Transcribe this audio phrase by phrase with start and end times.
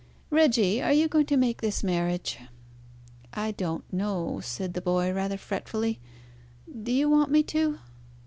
[0.31, 2.39] Reggie, are you going to make this marriage?"
[3.35, 5.99] "I don't know," said the boy, rather fretfully.
[6.67, 7.77] "Do you want me to?"